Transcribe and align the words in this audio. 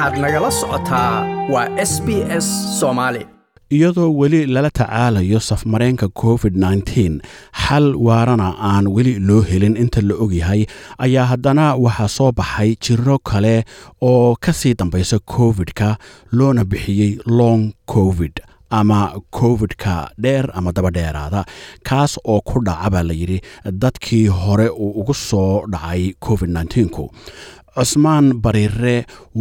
waxaad 0.00 0.18
nagala 0.24 0.50
socotaa 0.60 1.14
waa 1.52 1.68
s 1.90 1.92
b 2.06 2.08
s 2.44 2.46
soomaali 2.80 3.22
iyadoo 3.76 4.10
weli 4.20 4.46
lala 4.46 4.70
tacaalayo 4.70 5.40
safmareenka 5.40 6.08
covid 6.08 6.54
nteen 6.56 7.14
xal 7.64 7.86
waarana 8.06 8.48
aan 8.70 8.86
weli 8.96 9.14
loo 9.28 9.42
helin 9.50 9.76
inta 9.82 10.00
la 10.08 10.14
ogyahay 10.24 10.62
ayaa 11.06 11.26
haddana 11.32 11.64
waxaa 11.84 12.08
soo 12.16 12.30
baxay 12.38 12.70
jiro 12.86 13.18
kale 13.30 13.56
oo 14.10 14.36
ka 14.44 14.52
sii 14.60 14.74
dambaysa 14.74 15.18
covid-ka 15.36 15.88
loona 16.32 16.64
bixiyey 16.70 17.12
long 17.38 17.62
covid 17.94 18.34
ama 18.78 18.98
covid-ka 19.38 19.94
dheer 20.24 20.46
ama 20.54 20.72
daba 20.72 20.90
dheeraada 20.96 21.40
kaas 21.88 22.12
oo 22.32 22.40
ku 22.48 22.60
dhaca 22.66 22.90
baa 22.94 23.02
la 23.08 23.14
yidhi 23.20 23.38
dadkii 23.82 24.26
hore 24.42 24.68
uu 24.68 24.90
ugu 25.00 25.14
soo 25.14 25.66
dhacay 25.72 26.02
covid 26.26 26.50
nteenku 26.58 27.04
cusmaan 27.80 28.26
bariire 28.44 28.96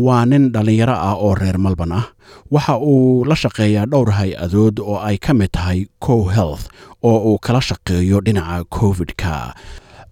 waa 0.06 0.24
nin 0.32 0.44
dhallinyaro 0.54 0.96
ah 1.10 1.16
oo 1.20 1.36
reer 1.42 1.58
malban 1.66 1.92
ah. 2.00 2.06
Waxa 2.54 2.76
uu 2.92 3.26
la 3.30 3.36
shaqeeyaa 3.44 3.86
dhowr 3.92 4.10
hay'adood 4.20 4.80
oo 4.80 4.98
ay 5.10 5.18
ka 5.26 5.34
mid 5.40 5.52
tahay 5.58 5.80
co 6.06 6.16
health 6.36 6.66
oo 7.04 7.18
uu 7.30 7.38
kala 7.46 7.62
shaqeeyo 7.70 8.18
dhinaca 8.26 8.64
covid-ka 8.78 9.34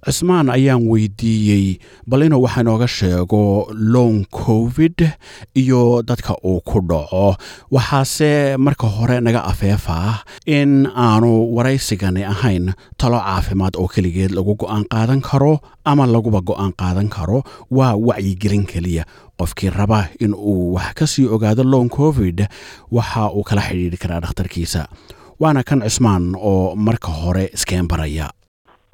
cusmaan 0.08 0.48
ayaan 0.50 0.88
weydiiyey 0.88 1.66
bal 2.08 2.24
inuu 2.24 2.42
waxa 2.48 2.62
inooga 2.64 2.88
sheego 2.88 3.68
long 3.76 4.24
covid 4.32 4.96
iyo 5.62 6.00
dadka 6.08 6.34
uu 6.44 6.62
ku 6.64 6.80
dhaco. 6.80 7.36
Waxaase 7.72 8.56
marka 8.58 8.88
hore 8.88 9.20
naga 9.20 9.44
afeefaa 9.52 10.24
in 10.48 10.88
aanu 10.96 11.52
waraysigani 11.56 12.24
ahayn 12.24 12.72
talo 12.98 13.20
caafimaad 13.20 13.76
oo 13.76 13.88
keligeed 13.92 14.32
lagu 14.32 14.56
go'aan 14.56 14.88
qaadan 14.94 15.20
karo 15.22 15.60
ama 15.86 16.08
laguba 16.08 16.40
go'aan 16.42 16.72
qaadan 16.82 17.10
karo. 17.12 17.44
Waa 17.72 17.94
wacyigelin 18.08 18.64
keliya. 18.66 19.04
Qofkii 19.38 19.70
raba 19.70 20.08
in 20.24 20.34
uu 20.34 20.74
wax 20.80 20.94
ka 20.98 21.05
sii 21.08 21.27
ogaado 21.27 21.64
long 21.64 21.90
covid 21.92 22.48
waxa 22.92 23.30
uu 23.36 23.44
kala 23.44 23.62
xidhiidhi 23.62 23.98
karaa 24.02 24.20
dhakhtarkiisa. 24.24 24.88
Waana 25.40 25.62
kan 25.68 25.84
cusmaan 25.86 26.34
oo 26.34 26.74
marka 26.76 27.12
hore 27.14 27.46
iskeen 27.54 27.86
baraya 27.92 28.32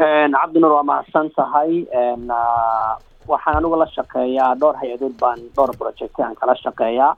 cabdinuur 0.07 0.71
waa 0.75 0.83
mahadsan 0.83 1.29
tahay 1.35 1.85
waxaan 3.31 3.55
anigu 3.59 3.75
la 3.81 3.87
shaqeeyaa 3.95 4.55
dhowr 4.61 4.75
hay'adood 4.81 5.13
baan 5.21 5.39
dhowr 5.55 5.71
project 5.79 6.19
aan 6.19 6.35
kala 6.35 6.55
shaqeeyaa. 6.63 7.15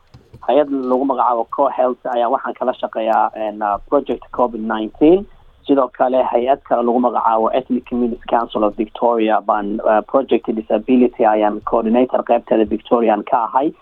Hay'ad 0.47 0.69
lagu 0.69 1.05
magacaabo 1.11 1.45
co 1.55 1.67
health 1.77 2.05
ayaa 2.15 2.29
waxaan 2.35 2.53
kala 2.59 2.73
shaqeeyaa 2.81 3.79
project 3.89 4.23
covid 4.37 4.61
nineteen. 4.73 5.25
Sidoo 5.67 5.87
kale 5.97 6.21
hay'ad 6.33 6.61
kale 6.69 6.83
lagu 6.85 6.99
magacaabo 7.07 7.49
ethnic 7.57 7.85
community 7.89 8.21
council 8.29 8.63
of 8.63 8.75
victoria 8.77 9.41
baan 9.41 9.79
project 10.11 10.45
disability 10.59 11.25
ayaan 11.25 11.61
coordinator 11.65 12.21
qeybteeda 12.29 12.69
victorian 12.69 13.23
ka 13.31 13.37
ahay. 13.49 13.73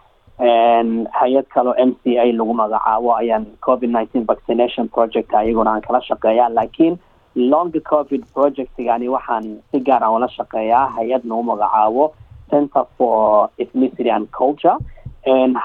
Hay'ad 1.19 1.47
kaleo 1.53 1.75
m 1.77 1.91
c 2.03 2.15
a 2.17 2.31
lagu 2.31 2.53
magacaabo 2.63 3.15
ayaan 3.19 3.45
covid 3.59 3.89
nineteen 3.89 4.23
vaccination 4.25 4.87
project 4.87 5.33
ayaguna 5.33 5.75
aan 5.75 5.81
kala 5.81 5.99
shaqeeyaa. 6.09 6.49
Laakiin 6.59 6.95
long 7.35 7.71
covid 7.91 8.23
projectgani 8.33 9.07
waxaan 9.09 9.59
si 9.71 9.79
gaar 9.79 10.03
aan 10.03 10.15
ula 10.15 10.27
shaqeeyaa 10.37 10.87
hay'ad 10.97 11.23
nagu 11.25 11.43
magacaabo 11.43 12.13
center 12.51 12.85
for 12.97 13.49
ethnicity 13.57 14.09
and 14.15 14.27
culture. 14.31 14.77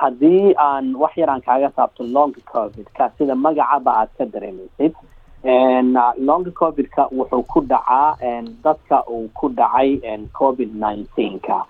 Haddii 0.00 0.54
aan 0.56 0.94
wax 0.96 1.16
yar 1.16 1.40
kaaga 1.40 1.70
saabto 1.76 2.04
long 2.16 2.32
covid 2.52 2.86
ka 2.96 3.10
sida 3.18 3.34
magacaba 3.34 3.90
aad 4.00 4.08
ka 4.18 4.24
dareemaysid 4.24 4.94
long 6.28 6.44
covid-ka 6.60 7.08
wuxuu 7.12 7.42
ku 7.46 7.60
dhacaa 7.60 8.16
dadka 8.64 9.02
uu 9.10 9.28
ku 9.34 9.48
dhacay 9.48 9.98
covid 10.32 10.70
nineteen 10.74 11.38
ka 11.40 11.66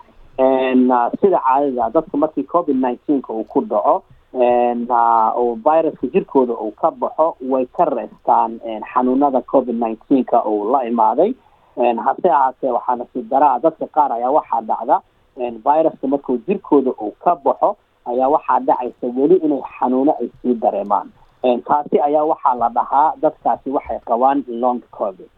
sida 1.20 1.40
caadada 1.46 1.90
dadka 1.94 2.16
markii 2.16 2.42
covid 2.44 2.76
nineteenka 2.76 3.32
uu 3.32 3.44
ku 3.44 3.60
dhaco 3.60 4.02
oo 4.34 5.54
viruska 5.64 6.06
jirkooda 6.12 6.52
uu 6.54 6.70
ka 6.80 6.90
baxo 6.90 7.36
way 7.48 7.66
ka 7.76 7.84
reestaan 7.84 8.60
xanuunada 8.94 9.40
covid 9.42 9.74
nineteenka 9.74 10.44
uu 10.44 10.70
la 10.72 10.84
imaaday. 10.84 11.32
Hase 12.04 12.28
ahaatee 12.30 12.70
waxaa 12.70 12.96
nasiib 12.96 13.28
daraa 13.30 13.58
dadka 13.58 13.86
qaar 13.86 14.12
ayaa 14.12 14.30
waxaa 14.30 14.60
dhacda 14.62 15.00
viruska 15.36 16.06
markuu 16.06 16.38
jirkooda 16.46 16.90
uu 16.90 17.14
ka 17.24 17.36
baxo 17.36 17.76
ayaa 18.06 18.28
waxaa 18.28 18.60
dhacaysa 18.60 19.06
weli 19.16 19.36
inay 19.36 19.62
xanuuno 19.78 20.12
ay 20.20 20.28
sii 20.42 20.54
dareemaan. 20.54 21.08
Taasi 21.68 22.00
ayaa 22.00 22.24
waxaa 22.24 22.54
la 22.54 22.68
dhahaa 22.68 23.12
dadkaasi 23.22 23.70
waxay 23.70 23.98
qabaan 24.08 24.44
long 24.48 24.80
covid. 24.90 25.30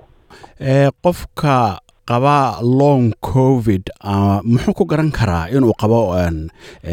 Qofka 1.02 1.78
qaba 2.10 2.58
long 2.62 3.12
covid 3.20 3.84
muxuu 4.44 4.74
ku 4.74 4.84
garan 4.84 5.10
karaa 5.12 5.48
inuu 5.48 5.72
qabo 5.80 6.00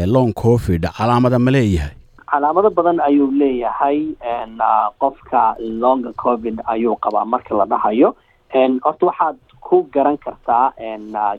long 0.06 0.32
covid 0.32 0.82
calaamada 0.96 1.38
ma 1.38 1.50
leeyahay 1.50 1.94
calaamado 2.30 2.70
badan 2.70 3.00
ayuu 3.00 3.30
leeyahay 3.30 3.98
qofka 5.00 5.56
long 5.60 6.02
covid 6.16 6.60
ayuu 6.66 6.96
qabaa 6.96 7.24
marka 7.24 7.54
la 7.54 7.64
dhahayo. 7.66 8.14
Horta 8.84 9.06
waxaad 9.06 9.36
ku 9.60 9.82
garan 9.92 10.16
kartaa 10.18 10.72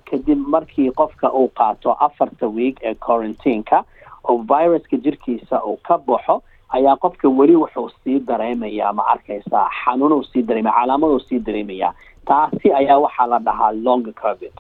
kadib 0.10 0.38
markii 0.56 0.92
qofka 0.92 1.32
uu 1.34 1.48
qaato 1.60 1.92
afarta 2.00 2.48
week 2.48 2.78
ee 2.84 2.94
quarantineka 2.96 3.84
oo 4.24 4.38
viruska 4.50 4.98
jirkiisa 4.98 5.64
uu 5.66 5.78
ka 5.88 5.98
baxo 5.98 6.42
ayaa 6.70 6.96
qofka 6.96 7.30
weli 7.30 7.56
wuxuu 7.56 7.90
sii 8.04 8.20
dareemayaa 8.20 8.94
ma 8.94 9.04
arkaysaa 9.14 9.70
xanuunuu 9.84 10.24
sii 10.24 10.42
dareemaya 10.44 10.76
calaamaduu 10.80 11.20
sii 11.20 11.40
dareemayaa 11.40 11.94
taasi 12.26 12.74
ayaa 12.74 12.98
waxaa 13.00 13.28
la 13.28 13.40
dhahaa 13.40 13.72
long 13.72 14.04
covid. 14.22 14.52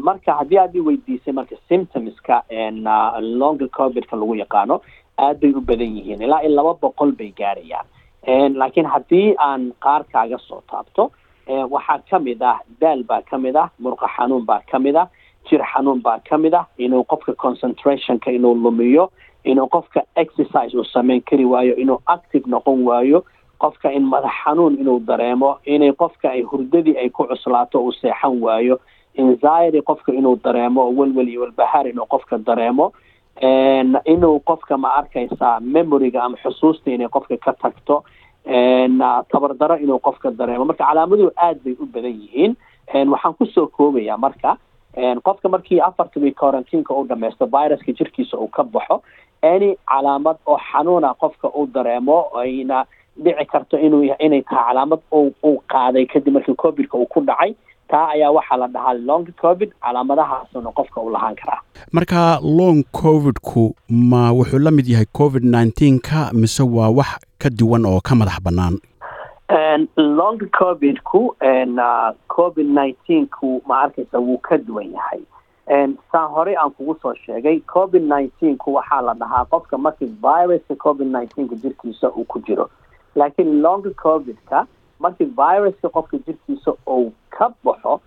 Marka 0.00 0.32
haddii 0.38 0.58
aad 0.58 0.74
i 0.76 0.80
weydiisay 0.80 1.32
marka 1.34 1.56
symptomska 1.68 2.42
long 3.20 3.58
covidka 3.78 4.16
lagu 4.16 4.34
yaqaano 4.34 4.80
aad 5.18 5.40
bay 5.40 5.52
u 5.56 5.60
badan 5.60 5.96
yihiin 5.96 6.22
ilaa 6.22 6.42
i 6.44 6.48
laba 6.48 6.74
boqol 6.82 7.12
bay 7.12 7.32
gaarayaan. 7.38 7.86
Laakiin 8.56 8.86
haddii 8.86 9.34
aan 9.38 9.72
qaar 9.84 10.04
kaaga 10.12 10.38
soo 10.48 10.62
taabto 10.70 11.10
waxaa 11.70 11.98
ka 12.10 12.18
mid 12.18 12.42
ah 12.42 12.58
daal 12.80 13.02
baa 13.04 13.22
ka 13.22 13.38
mid 13.38 13.56
ah 13.56 13.68
murqa 13.80 14.06
xanuun 14.16 14.44
baa 14.46 14.60
ka 14.70 14.78
mid 14.78 14.96
ah 14.96 15.06
jir 15.50 15.62
xanuun 15.72 16.02
baa 16.02 16.18
ka 16.28 16.38
mid 16.38 16.54
ah 16.54 16.66
inuu 16.78 17.04
qofka 17.04 17.32
concentrationka 17.34 18.30
inuu 18.32 18.54
lumiyo 18.54 19.10
inuu 19.44 19.68
qofka 19.68 20.02
exercise 20.16 20.74
uu 20.76 20.84
sameyn 20.84 21.20
kari 21.22 21.44
waayo 21.44 21.76
inuu 21.76 22.00
active 22.06 22.44
noqon 22.50 22.82
waayo 22.88 23.22
qofka 23.58 23.92
in 23.92 24.02
madax 24.10 24.32
xanuun 24.44 24.74
inuu 24.80 24.98
dareemo 25.06 25.58
inay 25.64 25.92
qofka 25.92 26.30
ay 26.30 26.42
hurdadii 26.42 26.96
ay 26.98 27.08
ku 27.10 27.24
cuslaato 27.30 27.78
uu 27.84 27.92
seexan 27.92 28.42
waayo 28.42 28.80
anxiety 29.18 29.80
qofka 29.82 30.12
inuu 30.12 30.36
dareemo 30.44 30.90
welwel 30.98 31.28
iyo 31.28 31.40
walbahaar 31.40 31.86
inuu 31.88 32.06
qofka 32.06 32.38
dareemo 32.38 32.92
inuu 33.42 34.40
qofka 34.40 34.76
ma 34.78 34.88
arkaysaa 35.00 35.60
memoryga 35.60 36.22
ama 36.24 36.36
xusuusta 36.42 36.90
inay 36.90 37.08
qofka 37.08 37.36
ka 37.36 37.52
tagto 37.52 38.02
tabardaro 39.32 39.76
inuu 39.76 39.98
qofka 39.98 40.30
dareemo. 40.30 40.64
Marka 40.64 40.84
calaamaduhu 40.84 41.30
aad 41.36 41.58
bay 41.64 41.76
u 41.80 41.86
badan 41.86 42.12
yihiin. 42.20 42.56
Waxaan 42.94 43.34
ku 43.38 43.46
soo 43.46 43.66
koobayaa 43.66 44.16
marka 44.16 44.56
qofka 45.24 45.48
markii 45.48 45.80
afarta 45.80 46.20
week 46.20 46.36
quarantineka 46.36 46.94
uu 46.94 47.04
dhamaysto 47.08 47.46
viruska 47.46 47.92
jirkiisa 47.92 48.36
uu 48.38 48.48
ka 48.48 48.62
baxo 48.64 49.02
any 49.42 49.76
calaamad 49.88 50.36
oo 50.46 50.58
xanuuna 50.72 51.14
qofka 51.14 51.48
uu 51.48 51.66
dareemo 51.66 52.30
ayna 52.40 52.84
dhici 53.24 53.44
karto 53.52 53.78
inuu 53.78 54.02
inay 54.18 54.42
tahay 54.42 54.64
calaamad 54.68 55.00
uu 55.12 55.58
qaaday 55.68 56.06
kadib 56.06 56.32
markii 56.34 56.54
covidka 56.54 56.96
uu 56.98 57.06
ku 57.06 57.20
dhacay 57.20 57.54
taa 57.90 58.08
ayaa 58.14 58.30
waxaa 58.30 58.56
la 58.62 58.66
dhahaa 58.68 58.94
long 58.94 59.26
covid 59.42 59.70
calaamadahaasuna 59.82 60.70
qofka 60.72 61.00
uu 61.00 61.10
lahaan 61.10 61.36
karaa. 61.36 61.60
Marka 61.92 62.40
long 62.42 62.82
covidku 63.02 63.74
ma 63.88 64.32
wuxuu 64.32 64.58
la 64.58 64.70
mid 64.70 64.86
yahay 64.88 65.06
covid 65.12 65.44
nineteenka 65.44 66.30
mise 66.32 66.62
waa 66.62 66.90
wax 66.90 67.18
ka 67.38 67.50
duwan 67.50 67.86
oo 67.86 68.00
ka 68.00 68.14
madax 68.14 68.40
bannaan? 68.42 68.78
Long 69.96 70.38
covidku 70.58 71.36
covid 72.28 72.66
nineteenku 72.66 73.62
ma 73.66 73.80
arkaysa 73.82 74.18
wuu 74.18 74.38
ka 74.38 74.58
duwan 74.58 74.92
yahay. 74.92 75.20
Saan 76.12 76.28
horey 76.34 76.56
aan 76.56 76.70
kugu 76.70 76.96
soo 77.02 77.14
sheegay 77.26 77.60
covid 77.60 78.02
nineteenku 78.02 78.74
waxaa 78.74 79.00
la 79.02 79.14
dhahaa 79.14 79.44
qofka 79.44 79.78
markii 79.78 80.10
viruska 80.22 80.74
covid 80.76 81.06
nineteenka 81.06 81.54
jirkiisa 81.56 82.10
uu 82.10 82.24
ku 82.24 82.38
jiro. 82.46 82.70
Laakiin 83.16 83.60
long 83.62 83.82
covidka 84.02 84.66
markii 84.98 85.28
viruska 85.40 85.88
qofka 85.88 86.18
jirkiisa 86.26 86.72
uu 86.96 87.12
ka 87.30 87.50
baxo 87.64 88.00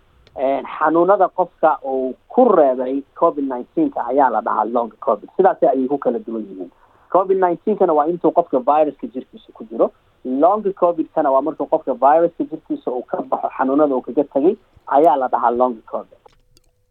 xanuunada 0.77 1.27
qofka 1.27 1.77
uu 1.86 2.13
ku 2.27 2.45
reebay 2.57 3.01
covid 3.19 3.45
nineteenka 3.51 4.06
ayaa 4.12 4.30
la 4.30 4.41
dhahaa 4.41 4.65
long 4.75 4.91
covid. 5.06 5.30
Sidaas 5.38 5.63
ayay 5.63 5.88
ku 5.88 5.97
kala 5.97 6.19
duwan 6.19 6.44
yihiin. 6.50 6.71
Covid 7.13 7.38
nineteenkana 7.38 7.94
waa 7.94 8.07
intuu 8.07 8.31
qofka 8.31 8.59
viruska 8.59 9.07
jirkiisa 9.07 9.51
ku 9.53 9.63
jiro. 9.71 9.91
Long 10.25 10.63
covidkana 10.81 11.31
waa 11.31 11.41
markuu 11.41 11.65
qofka 11.65 11.94
viruska 11.94 12.44
jirkiisa 12.44 12.91
uu 12.91 13.03
ka 13.03 13.21
baxo 13.21 13.50
xanuunada 13.57 13.95
uu 13.95 14.01
kaga 14.01 14.24
tegay 14.24 14.56
ayaa 14.88 15.15
la 15.15 15.27
dhahaa 15.27 15.51
long 15.51 15.75
covid 15.91 16.19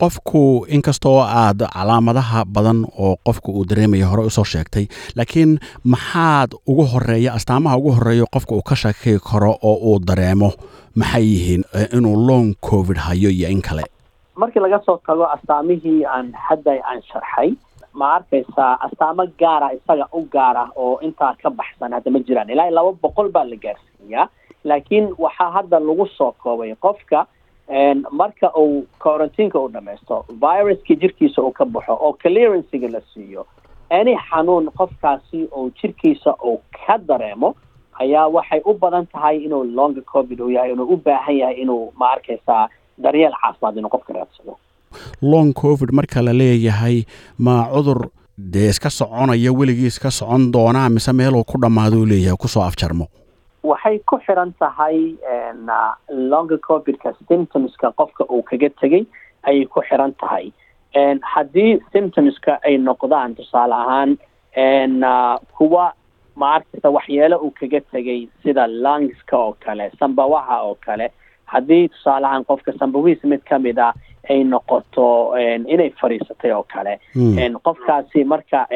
qofku 0.03 0.67
inkastoo 0.69 1.19
aad 1.21 1.61
calaamadaha 1.75 2.45
badan 2.55 2.85
oo 2.99 3.17
qofku 3.27 3.51
uu 3.59 3.65
dareemaya 3.71 4.07
hore 4.07 4.23
u 4.23 4.31
soo 4.31 4.45
sheegtay 4.45 4.87
laakiin 5.17 5.59
maxaad 5.85 6.51
ugu 6.71 6.85
horreeya 6.93 7.33
astaamaha 7.39 7.77
ugu 7.77 7.93
horreeya 7.97 8.25
qofka 8.35 8.55
uu 8.55 8.63
ka 8.63 8.77
shaki 8.77 9.19
karo 9.31 9.53
oo 9.63 9.75
uu 9.91 9.99
dareemo 10.09 10.51
maxay 10.95 11.25
yihiin 11.33 11.65
inuu 11.97 12.17
long 12.29 12.55
covid 12.71 12.97
hayo 12.97 13.31
iyo 13.31 13.49
in 13.49 13.63
kale? 13.63 13.85
Markii 14.37 14.61
laga 14.63 14.81
soo 14.87 15.01
tago 15.07 15.27
astaamihii 15.27 16.05
aan 16.05 16.33
hadda 16.49 16.73
aan 16.91 17.03
sharxay 17.13 17.51
ma 17.93 18.15
arkaysaa 18.15 18.73
astaamo 18.87 19.27
gaara 19.41 19.73
isaga 19.79 20.07
u 20.13 20.23
gaara 20.33 20.69
oo 20.77 20.99
intaa 21.03 21.35
ka 21.43 21.51
baxsan 21.51 21.93
hadda 21.93 22.11
ma 22.11 22.19
jiraan. 22.19 22.51
Ilaa 22.51 22.71
laba 22.71 22.93
boqol 23.03 23.29
baa 23.35 23.45
la 23.45 23.57
gaarsiiyaa 23.57 24.29
laakiin 24.65 25.07
waxaa 25.19 25.51
hadda 25.57 25.81
lagu 25.81 26.07
soo 26.17 26.33
koobay 26.43 26.75
qofka 26.81 27.27
marka 28.11 28.51
uu 28.57 28.87
quarantineka 28.99 29.59
u 29.61 29.69
dhamaysto 29.69 30.25
viruska 30.43 30.95
jirkiisa 30.95 31.43
uu 31.43 31.53
ka 31.53 31.65
baxo 31.65 31.93
oo 32.01 32.13
clearancega 32.23 32.89
la 32.89 33.01
siiyo 33.15 33.47
any 33.91 34.15
xanuun 34.31 34.71
qofkaasi 34.79 35.49
oo 35.53 35.71
jirkiisa 35.83 36.35
uu 36.45 36.61
ka 36.87 36.99
dareemo 36.99 37.55
ayaa 38.01 38.27
waxay 38.29 38.61
u 38.65 38.75
badan 38.75 39.07
tahay 39.07 39.37
inuu 39.45 39.65
longa 39.65 40.01
covid 40.13 40.41
uu 40.41 40.51
yahay 40.51 40.73
inuu 40.73 40.87
u 40.95 40.97
baahan 40.97 41.37
yahay 41.37 41.57
inuu 41.63 41.93
ma 41.99 42.11
arkaysaa 42.13 42.69
daryeel 43.03 43.33
caafimaad 43.43 43.77
inuu 43.77 43.91
qofka 43.91 44.13
raadsado. 44.13 44.57
Long 45.23 45.53
covid 45.53 45.91
marka 45.93 46.23
la 46.23 46.33
leeyahay 46.33 47.05
ma 47.39 47.69
cudur 47.75 48.09
dee 48.39 48.69
iska 48.69 48.91
soconaya 48.91 49.53
weligii 49.53 49.87
iska 49.87 50.11
socon 50.11 50.53
doonaa 50.53 50.89
mise 50.89 51.13
meeluu 51.13 51.45
ku 51.45 51.59
dhammaado 51.61 52.07
leeyahay 52.07 52.37
ku 52.37 52.49
soo 52.49 52.63
afjarmo 52.63 53.07
waxay 53.63 53.99
ku 54.07 54.19
xiran 54.27 54.53
tahay 54.61 55.15
longa 56.11 56.59
covidka 56.59 57.13
symptomska 57.29 57.93
qofka 57.99 58.25
uu 58.31 58.43
kaga 58.43 58.71
tegay 58.81 59.05
ayay 59.49 59.65
ku 59.67 59.81
xiran 59.89 60.13
tahay. 60.21 60.53
Haddii 61.33 61.79
symptomska 61.93 62.59
ay 62.65 62.79
noqdaan 62.79 63.35
tusaale 63.37 63.75
ahaan 63.75 64.11
kuwa 65.57 65.93
ma 66.37 66.55
arkaysa 66.55 66.91
waxyeelo 66.91 67.37
uu 67.43 67.51
kaga 67.51 67.81
tegay 67.93 68.29
sida 68.43 68.67
lungska 68.67 69.37
oo 69.39 69.53
kale 69.65 69.91
sambawaha 70.01 70.63
oo 70.63 70.75
kale 70.81 71.11
haddii 71.45 71.89
tusaale 71.89 72.27
ahaan 72.27 72.45
qofka 72.45 72.73
sambawihiis 72.79 73.25
mid 73.25 73.43
ka 73.49 73.59
mid 73.59 73.79
a 73.79 73.93
ay 74.31 74.45
noqoto 74.45 75.35
inay 75.67 75.91
fadhiisatay 76.01 76.53
oo 76.53 76.63
kale 76.63 76.99
qofkaasi 77.67 78.25
marka 78.25 78.67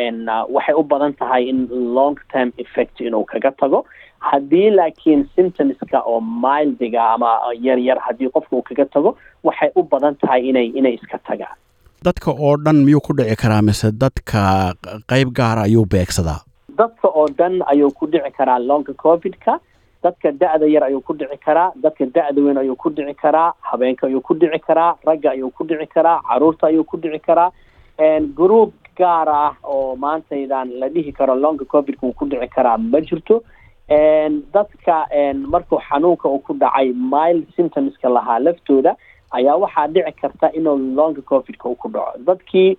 waxay 0.51 0.75
u 0.75 0.83
badan 0.83 1.15
tahay 1.15 1.49
in 1.49 1.69
long 1.95 2.17
term 2.33 2.53
effect 2.59 3.01
inuu 3.01 3.25
kaga 3.25 3.51
tago 3.53 3.85
haddii 4.31 4.71
laakiin 4.79 5.25
symptomska 5.37 6.01
oo 6.13 6.21
mildiga 6.45 7.03
ama 7.15 7.31
yar 7.67 7.79
yar 7.89 7.99
haddii 8.07 8.29
qofka 8.37 8.57
uu 8.57 8.63
kaga 8.69 8.85
tago 8.95 9.17
waxay 9.49 9.71
u 9.77 9.83
badan 9.83 10.15
tahay 10.23 10.49
inay 10.51 10.67
inay 10.81 10.95
iska 11.01 11.19
tagaan 11.29 11.57
dadka 12.09 12.31
oo 12.31 12.57
dhan 12.65 12.85
miyuu 12.87 13.01
ku 13.09 13.13
dhici 13.19 13.37
karaa 13.43 13.63
mise 13.69 13.91
dadka 14.05 14.41
qeyb 15.11 15.29
gaara 15.39 15.63
ayuu 15.69 15.85
beegsadaa? 15.95 16.41
Dadka 16.79 17.09
oo 17.09 17.27
dhan 17.39 17.61
ayuu 17.73 17.91
ku 17.99 18.07
dhici 18.13 18.31
karaa 18.39 18.59
longa 18.59 18.93
covidka 19.05 19.59
dadka 20.05 20.33
da-da 20.41 20.67
yar 20.75 20.85
ayuu 20.89 21.01
ku 21.09 21.15
dhici 21.19 21.37
karaa 21.47 21.71
dadka 21.83 22.07
da-da 22.15 22.41
weyn 22.47 22.59
ayuu 22.63 22.77
ku 22.85 22.91
dhici 22.91 23.15
karaa 23.23 23.53
habeenka 23.71 24.07
ayuu 24.07 24.21
ku 24.29 24.35
dhici 24.35 24.59
karaa 24.67 24.95
ragga 25.07 25.31
ayuu 25.35 25.51
ku 25.51 25.65
dhici 25.69 25.87
karaa 25.95 26.19
carruurta 26.29 26.67
ayuu 26.71 26.85
ku 26.85 26.97
dhici 27.03 27.19
karaa. 27.27 27.51
Group 28.39 28.73
gaar 28.99 29.29
ah 29.29 29.55
oo 29.65 29.97
maantaydan 29.97 30.71
la 30.81 30.89
dhihi 30.89 31.13
karo 31.13 31.35
longa 31.35 31.65
covidka 31.65 32.07
uu 32.07 32.13
ku 32.13 32.27
dhici 32.27 32.49
karaa 32.55 32.77
ma 32.79 33.01
jirto 33.01 33.43
dadka 34.55 35.07
markuu 35.53 35.79
xanuunka 35.89 36.29
uu 36.29 36.39
ku 36.39 36.55
dhacay 36.55 36.93
mild 36.93 37.47
symptomska 37.57 38.09
lahaa 38.09 38.39
laftooda 38.39 38.97
ayaa 39.31 39.57
waxaa 39.57 39.87
dhici 39.89 40.13
karta 40.21 40.53
inuu 40.53 40.77
longa 40.97 41.23
covidka 41.23 41.69
uu 41.69 41.75
ku 41.77 41.89
dhaco. 41.89 42.19
Dadkii 42.27 42.77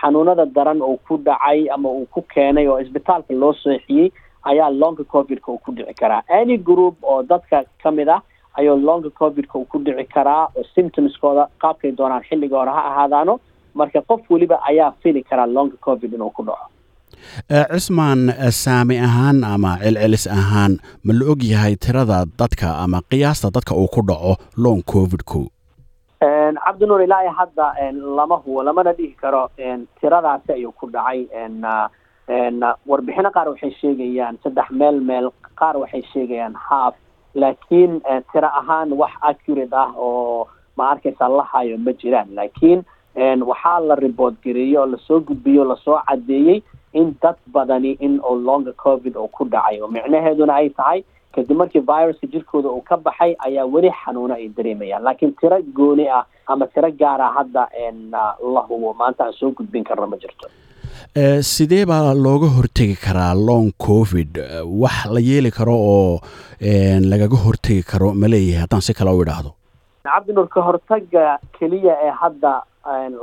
xanuunada 0.00 0.46
daran 0.46 0.82
uu 0.82 0.96
ku 1.08 1.16
dhacay 1.18 1.68
ama 1.74 1.88
uu 1.88 2.06
ku 2.06 2.22
keenay 2.34 2.66
oo 2.68 2.78
isbitaalka 2.80 3.34
loo 3.34 3.52
seexiyey 3.52 4.10
ayaa 4.44 4.70
longa 4.70 5.04
covidka 5.04 5.52
uu 5.52 5.58
ku 5.58 5.72
dhici 5.72 5.94
karaa. 5.94 6.22
Any 6.28 6.56
group 6.58 6.96
oo 7.02 7.22
dadka 7.22 7.64
ka 7.82 7.90
mid 7.90 8.08
ah 8.08 8.20
ayuu 8.58 8.76
longa 8.76 9.10
covidka 9.10 9.58
uu 9.58 9.64
ku 9.64 9.78
dhici 9.78 10.04
karaa 10.14 10.48
oo 10.56 10.64
symptomskooda 10.74 11.48
qaabkay 11.62 11.92
doonaan 11.92 12.22
xilliga 12.28 12.56
hore 12.58 12.70
ha 12.70 12.82
ahaadaano 12.90 13.38
marka 13.74 14.00
qof 14.02 14.20
weliba 14.30 14.58
ayaa 14.68 14.92
fili 15.02 15.22
karaa 15.22 15.46
longa 15.46 15.76
covid 15.80 16.12
inuu 16.14 16.30
ku 16.30 16.42
dhaco 16.42 16.66
cismaan 17.72 18.20
saami 18.62 18.96
ahaan 19.08 19.44
ama 19.44 19.72
celcelis 19.84 20.26
ahaan 20.38 20.78
ma 21.04 21.12
la 21.18 21.24
og 21.32 21.40
yahay 21.52 21.74
tirada 21.76 22.24
dadka 22.40 22.68
ama 22.84 23.00
qiyaasta 23.10 23.50
dadka 23.56 23.74
uu 23.74 23.88
ku 23.94 24.00
dhaco 24.10 24.36
long 24.56 24.82
covidku? 24.94 25.42
Cabdinuur 26.64 27.02
ilaa 27.02 27.30
hadda 27.38 27.66
lama 28.18 28.36
hubo 28.44 28.62
lamana 28.62 28.92
dhihi 28.98 29.14
karo 29.22 29.48
tiradaasi 30.00 30.52
ayuu 30.52 30.72
ku 30.72 30.86
dhacay. 30.94 31.26
Warbixino 32.86 33.30
qaar 33.34 33.48
waxay 33.52 33.72
sheegayaan 33.80 34.38
saddex 34.42 34.70
meel 34.70 35.00
meel 35.00 35.30
qaar 35.58 35.76
waxay 35.76 36.02
sheegayaan 36.12 36.54
half. 36.68 36.94
Laakiin 37.34 38.00
tiro 38.32 38.48
ahaan 38.60 38.92
wax 39.00 39.12
accurate 39.22 39.72
ah 39.72 39.90
oo 39.96 40.46
ma 40.76 40.90
arkaysa 40.92 41.28
la 41.28 41.44
hayo 41.52 41.76
ma 41.78 41.92
jiraan. 41.92 42.28
Laakiin 42.38 42.84
waxaa 43.50 43.80
la 43.88 43.94
report 43.94 44.34
gareeyey 44.44 44.76
oo 44.78 44.86
la 44.86 44.98
soo 45.06 45.20
gudbiyey 45.20 45.58
oo 45.58 45.64
la 45.72 45.76
soo 45.84 45.98
cadeeyey 46.08 46.62
in 47.00 47.14
dad 47.22 47.36
badani 47.54 47.92
in 48.06 48.14
uu 48.30 48.36
longa 48.48 48.72
covid 48.84 49.16
uu 49.16 49.28
ku 49.36 49.44
dhacay 49.54 49.80
oo 49.82 49.88
micnaheeduna 49.96 50.54
ay 50.60 50.68
tahay 50.80 51.00
kadib 51.34 51.56
markii 51.60 51.80
viruska 51.90 52.26
jirkooda 52.32 52.68
uu 52.76 52.82
ka 52.90 52.96
baxay 53.06 53.32
ayaa 53.46 53.66
weli 53.74 53.90
xanuuno 54.00 54.34
ay 54.34 54.48
dareemayaan 54.56 55.04
laakiin 55.06 55.32
tiro 55.40 55.58
gooni 55.78 56.08
ah 56.18 56.24
ama 56.46 56.66
tiro 56.74 56.90
gaara 57.02 57.28
hadda 57.36 57.62
la 58.54 58.60
hubo 58.68 58.92
maanta 59.00 59.24
aan 59.24 59.32
soo 59.40 59.50
gudbin 59.58 59.84
karno 59.84 60.06
ma 60.06 60.16
jirto. 60.24 60.48
Sidee 61.52 61.84
baa 61.86 62.14
looga 62.14 62.48
hortegi 62.56 62.96
karaa 63.04 63.34
long 63.34 63.72
covid? 63.86 64.38
Wax 64.82 65.06
la 65.14 65.20
yeeli 65.20 65.50
karo 65.50 65.74
oo 65.94 66.20
lagaga 67.12 67.36
hortegi 67.44 67.82
karo 67.82 68.12
ma 68.14 68.28
leeyahay 68.28 68.60
haddaan 68.64 68.82
si 68.86 68.94
kale 68.94 69.10
u 69.10 69.22
idhaahdo? 69.22 69.50
Cabdinuur 70.04 70.48
ka 70.48 70.60
hortaga 70.68 71.38
keliya 71.58 71.94
ee 72.06 72.12
hadda 72.22 72.52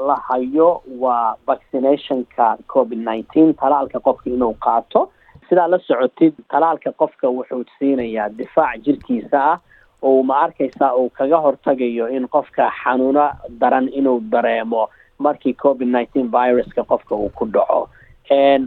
la 0.07 0.15
hayo 0.27 0.81
waa 0.99 1.35
vaccinationka 1.47 2.57
covid 2.67 2.99
nineteen. 2.99 3.53
Talaalka 3.53 3.99
qofka 3.99 4.29
inuu 4.29 4.53
qaato. 4.53 5.11
Sidaa 5.49 5.67
la 5.67 5.79
socotid 5.79 6.33
talaalka 6.49 6.91
qofka 6.91 7.27
wuxuu 7.29 7.63
siinayaa 7.79 8.29
difaac 8.29 8.81
jirkiisa 8.85 9.39
ah. 9.51 9.59
Oo 10.01 10.23
ma 10.23 10.41
arkaysa 10.41 10.95
uu 10.95 11.09
kaga 11.09 11.37
hortagayo 11.37 12.07
in 12.07 12.27
qofka 12.27 12.71
xanuuno 12.83 13.31
daran 13.59 13.89
inuu 13.93 14.19
dareemo 14.31 14.87
markii 15.19 15.53
covid 15.53 15.87
nineteen 15.87 16.31
viruska 16.31 16.83
qofka 16.83 17.15
uu 17.15 17.29
ku 17.29 17.45
dhaco. 17.45 17.89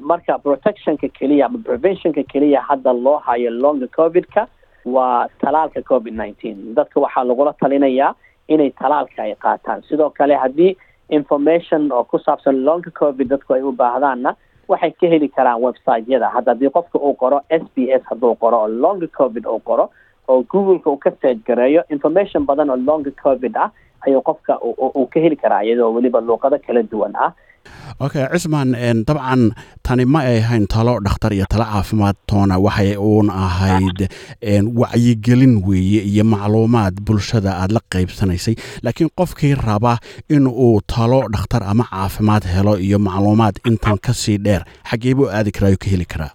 Marka 0.03 0.39
protectionka 0.39 1.09
keliya 1.09 1.47
ama 1.47 1.59
preventionka 1.59 2.23
keliya 2.23 2.61
hadda 2.61 2.93
loo 2.93 3.17
hayo 3.19 3.51
longa 3.51 3.87
covidka 3.87 4.47
waa 4.85 5.29
talaalka 5.41 5.83
covid 5.83 6.15
nineteen. 6.15 6.75
Dadka 6.75 7.01
waxaa 7.01 7.25
lagula 7.25 7.53
talinayaa 7.53 8.15
inay 8.49 8.71
talaalka 8.71 9.23
ay 9.23 9.35
qaataan. 9.35 9.83
Sidoo 9.89 10.11
kale 10.11 10.35
haddii 10.37 10.77
information 11.11 11.93
oo 11.93 12.05
ku 12.05 12.19
saabsan 12.19 12.65
longa 12.65 12.91
covid 12.91 13.29
dadku 13.29 13.55
ay 13.55 13.63
u 13.63 13.73
baahdaanna 13.73 14.35
waxay 14.69 14.91
ka 15.01 15.07
heli 15.07 15.29
karaan 15.29 15.61
websiteyada. 15.63 16.29
Hadda 16.35 16.53
haddii 16.55 16.71
qofka 16.77 16.99
uu 16.99 17.15
qoro 17.15 17.41
s 17.51 17.63
b 17.77 17.91
s 17.99 18.03
hadduu 18.11 18.35
qoro 18.35 18.59
oo 18.65 18.69
longa 18.69 19.07
covid 19.19 19.47
uu 19.47 19.61
qoro 19.61 19.91
oo 20.29 20.43
googleka 20.43 20.91
uu 20.91 20.97
ka 20.97 21.11
search 21.23 21.43
gareeyo 21.47 21.83
information 21.91 22.47
badan 22.47 22.71
oo 22.71 22.77
longa 22.77 23.11
covid 23.23 23.57
ah 23.57 23.71
ayuu 24.07 24.23
qofka 24.23 24.59
uu 24.63 25.07
ka 25.07 25.21
heli 25.21 25.37
karaa 25.37 25.63
iyadoo 25.65 25.93
weliba 25.95 26.21
luuqado 26.21 26.59
kala 26.67 26.83
duwan 26.83 27.15
ah 27.17 27.33
okay 28.01 28.25
cismaan 28.33 28.73
dabcan 29.09 29.43
tani 29.87 30.05
ma 30.05 30.21
ay 30.29 30.39
ahayn 30.43 30.67
talo 30.67 30.95
dhakhtar 31.07 31.33
iyo 31.37 31.47
talo 31.53 31.65
caafimaad 31.65 32.17
toona 32.27 32.59
waxay 32.59 32.97
uun 32.97 33.31
ahayd 33.31 33.99
wacyigelin 34.81 35.63
weeye 35.67 36.03
iyo 36.03 36.25
macluumaad 36.25 36.95
bulshada 37.07 37.51
aada 37.57 37.75
la 37.75 37.81
qaybsanaysay. 37.93 38.55
Laakiin 38.83 39.11
qofkii 39.17 39.55
raba 39.55 39.99
in 40.29 40.47
uu 40.47 40.81
talo 40.87 41.29
dhakhtar 41.33 41.63
ama 41.65 41.85
caafimaad 41.91 42.45
helo 42.55 42.79
iyo 42.79 42.99
macluumaad 42.99 43.57
intan 43.67 43.99
ka 43.99 44.13
sii 44.13 44.39
dheer 44.39 44.65
xaggee 44.91 45.15
buu 45.15 45.29
aadi 45.31 45.51
karaa 45.53 45.77
ka 45.77 45.91
heli 45.91 46.05
karaa. 46.05 46.31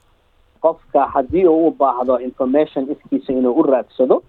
Qofka 0.62 1.08
haddii 1.14 1.46
uu 1.48 1.68
u 1.68 1.72
baahdo 1.72 2.20
information 2.20 2.88
iskiisa 2.92 3.34
inuu 3.34 3.54
u 3.60 3.64
raadsado 3.64 4.24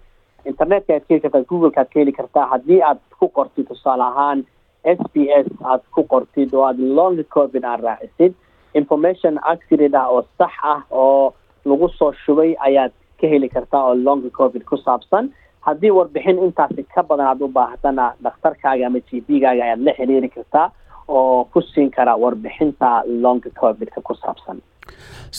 internetka 0.45 0.93
aad 0.93 1.01
ka 1.07 1.13
heli 1.13 1.21
kartaa 1.21 1.43
googleka 1.49 1.81
aad 1.81 1.89
ka 1.93 1.99
heli 1.99 2.11
kartaa 2.11 2.45
haddii 2.51 2.81
aad 2.81 2.99
ku 3.19 3.27
qortid 3.29 3.67
tusaale 3.67 4.03
ahaan 4.03 4.45
s 4.83 4.99
b 5.13 5.27
s 5.45 5.47
aad 5.71 5.81
ku 5.95 6.03
qortid 6.13 6.53
oo 6.55 6.63
aad 6.69 6.79
longa 6.79 7.23
covid 7.35 7.63
aad 7.65 7.81
raacisid. 7.87 8.33
Information 8.73 9.39
accurate 9.51 9.95
ah 9.97 10.07
oo 10.13 10.21
sax 10.37 10.53
ah 10.73 10.81
oo 10.91 11.33
lagu 11.65 11.87
soo 11.97 12.11
shubay 12.25 12.55
ayaad 12.67 12.91
ka 13.21 13.27
heli 13.27 13.49
kartaa 13.49 13.83
oo 13.89 13.95
longa 13.95 14.29
covid 14.29 14.63
ku 14.69 14.77
saabsan. 14.77 15.29
Haddii 15.65 15.91
warbixin 15.97 16.37
intaasi 16.45 16.83
ka 16.95 17.03
badan 17.03 17.27
aad 17.31 17.41
u 17.41 17.47
baahatana 17.57 18.13
dhakhtarkaaga 18.23 18.87
ama 18.87 18.99
g 19.07 19.19
b 19.27 19.39
gaaga 19.43 19.63
ayaad 19.67 19.81
la 19.87 19.91
xiriiri 19.97 20.29
kartaa 20.35 20.67
oo 21.07 21.43
ku 21.53 21.61
siin 21.61 21.89
karaa 21.91 22.15
warbixinta 22.23 23.03
longa 23.23 23.49
covidka 23.61 24.01
ku 24.01 24.13
saabsan. 24.23 24.61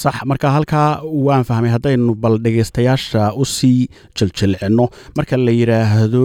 Sax 0.00 0.14
marka 0.30 0.50
halkaa 0.56 1.00
waan 1.26 1.44
fahmay 1.48 1.70
haddaynu 1.74 2.14
bal 2.22 2.36
dhegaystayaasha 2.44 3.32
u 3.42 3.44
sii 3.44 3.88
jiljilcino 4.18 4.84
marka 5.16 5.36
la 5.46 5.50
yidhaahdo 5.60 6.22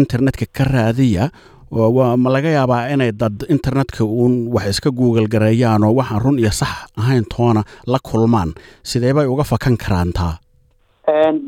internetka 0.00 0.46
ka 0.56 0.64
raadiya 0.74 1.24
ma 1.70 2.30
laga 2.30 2.50
yaabaa 2.50 2.88
inay 2.90 3.12
dad 3.12 3.46
internetka 3.48 4.04
uun 4.04 4.48
wax 4.52 4.66
iska 4.70 4.90
google 4.90 5.26
gareeyaan 5.28 5.84
oo 5.84 5.94
waxaan 5.94 6.22
run 6.24 6.38
iyo 6.38 6.50
sax 6.50 6.90
ahayn 6.98 7.24
toona 7.24 7.62
la 7.86 7.98
kulmaan. 8.02 8.54
Sidee 8.82 9.14
bay 9.14 9.26
uga 9.26 9.44
fakan 9.44 9.76
karaan 9.76 10.12
taa? 10.12 10.38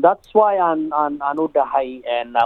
Thats 0.01 0.31
why 0.35 0.57
aan 0.59 0.87
aan 0.91 1.17
aan 1.21 1.39
u 1.39 1.47
dhahay 1.53 1.99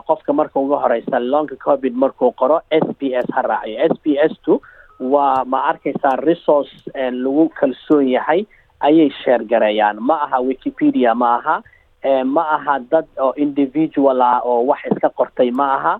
qofka 0.07 0.33
marka 0.33 0.59
uga 0.59 0.77
horeysa 0.81 1.19
longa 1.19 1.55
covid 1.55 1.93
markuu 1.93 2.31
qoro 2.33 2.59
s 2.71 2.85
b 2.99 3.13
s 3.13 3.25
ha 3.35 3.41
raaciyo. 3.41 3.77
S 3.93 3.95
b 4.03 4.17
s 4.17 4.33
tu 4.45 4.61
waa 4.99 5.45
ma 5.45 5.61
arkaysaa 5.69 6.15
resource 6.25 6.73
lagu 6.95 7.49
kalsoon 7.59 8.07
yahay 8.09 8.45
ayay 8.81 9.09
sheer 9.23 9.43
gareeyaan. 9.45 9.97
Ma 10.01 10.15
aha 10.25 10.41
wikipedia 10.41 11.13
ma 11.15 11.35
aha 11.37 11.61
ma 12.25 12.41
aha 12.57 12.79
dad 12.91 13.05
oo 13.21 13.33
individual 13.37 14.21
ah 14.21 14.41
oo 14.45 14.65
wax 14.65 14.79
iska 14.91 15.09
qortay 15.09 15.51
ma 15.51 15.73
aha 15.77 15.93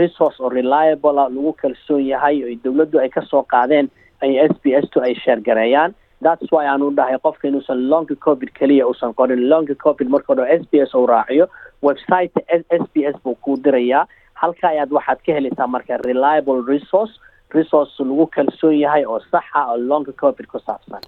resource 0.00 0.36
oo 0.40 0.48
reliable 0.48 1.18
ah 1.20 1.28
lagu 1.28 1.52
kalsoon 1.62 2.04
yahay 2.06 2.42
oo 2.44 2.54
dawladdu 2.64 2.98
ay 3.00 3.08
ka 3.08 3.22
soo 3.30 3.42
qaadeen 3.42 3.90
ay 4.22 4.36
s 4.48 4.54
b 4.62 4.74
s 4.74 4.86
to 4.92 5.00
ay 5.02 5.14
sheer 5.14 5.40
gareeyaan 5.40 5.94
that's 6.24 6.48
why 6.52 6.64
aan 6.68 6.82
u 6.82 6.90
dhahay 6.92 7.18
qofka 7.24 7.48
inuusan 7.48 7.88
longa 7.88 8.14
covid 8.26 8.50
keliya 8.58 8.84
uusan 8.86 9.14
qorin. 9.16 9.48
Longa 9.48 9.74
covid 9.84 10.08
marka 10.12 10.34
hore 10.36 10.44
s 10.60 10.64
b 10.70 10.80
s 10.84 10.92
uu 10.94 11.06
raaciyo 11.06 11.46
website 11.82 12.32
s 12.80 12.84
b 12.94 13.04
s 13.08 13.16
buu 13.24 13.34
kuu 13.40 13.56
dirayaa. 13.64 14.04
Halka 14.34 14.68
ayaad 14.68 14.92
waxaad 14.92 15.20
ka 15.26 15.32
helaysaa 15.32 15.66
marka 15.66 15.96
reliable 16.04 16.60
resource 16.68 17.12
resource 17.56 17.96
lagu 18.00 18.26
kalsoon 18.36 18.76
yahay 18.84 19.04
oo 19.08 19.20
saxa 19.32 19.64
oo 19.72 19.76
longa 19.76 20.12
covid 20.12 20.46
ku 20.52 20.58
saabsan. 20.60 21.00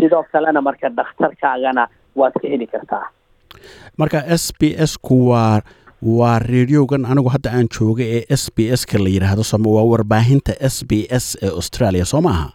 Sidoo 0.00 0.24
kalena 0.32 0.60
marka 0.60 0.90
dhakhtarkaagana 0.90 1.86
waad 2.18 2.34
ka 2.42 2.46
heli 2.50 2.66
kartaa. 2.66 3.06
Marka 3.98 4.26
s 4.26 4.50
b 4.58 4.74
s 4.74 4.98
ku 4.98 5.30
waa 5.30 5.62
waa 6.02 6.38
radiogan 6.38 7.04
anigu 7.06 7.28
hadda 7.34 7.50
aan 7.58 7.68
jooga 7.78 8.04
ee 8.16 8.24
s 8.36 8.44
b 8.56 8.66
s 8.76 8.82
ka 8.90 8.98
la 8.98 9.08
yidhaahdo 9.14 9.42
som 9.44 9.62
waa 9.66 9.84
warbaahinta 9.92 10.52
s 10.74 10.76
b 10.88 11.06
s 11.10 11.26
ee 11.42 11.48
australia 11.60 12.04
soo 12.04 12.20
maaha? 12.20 12.50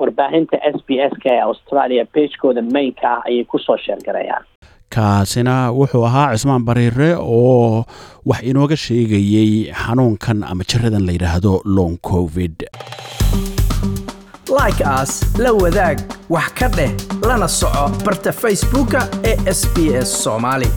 Warbaahinta 0.00 0.56
s 0.74 0.78
b 0.88 0.98
s 1.10 1.14
ka 1.22 1.30
ee 1.36 1.40
australia 1.50 2.04
bagekooda 2.14 2.62
mainka 2.62 3.08
ah 3.16 3.22
ayay 3.28 3.44
ku 3.44 3.58
soo 3.58 3.76
sheergarayaan 3.86 4.44
kaasina 4.94 5.54
wuxuu 5.78 6.04
ahaa 6.10 6.30
cismaan 6.36 6.64
bariire 6.68 7.10
oo 7.18 7.84
wax 8.30 8.40
inooga 8.50 8.76
sheegayey 8.76 9.50
xanuunkan 9.82 10.44
ama 10.50 10.64
jiradan 10.70 11.04
la 11.06 11.12
yidhaahdo 11.12 11.52
long 11.64 11.96
covid. 12.10 12.56
Like 14.58 14.80
as 14.98 15.10
la 15.44 15.50
wadaag 15.62 15.98
wax 16.34 16.48
ka 16.60 16.68
dheh 16.78 16.90
lana 17.28 17.48
soco 17.60 17.84
barta 18.06 18.32
facebooka 18.42 19.00
ee 19.30 19.36
sb 19.60 19.76
s 20.06 20.08
soomaali 20.24 20.70